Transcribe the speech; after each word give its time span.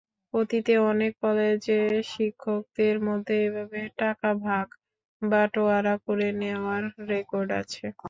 অতীতে 0.33 0.73
অনেক 0.91 1.11
কলেজে 1.21 1.79
শিক্ষকদের 2.11 2.95
মধ্যে 3.07 3.35
এভাবে 3.45 3.79
টাকা 3.97 4.29
ভাগ-বাঁটোয়ারা 4.45 5.95
করে 6.05 6.27
নেওয়ার 6.41 6.81
রেকর্ড 7.11 7.49
আছে। 7.61 7.85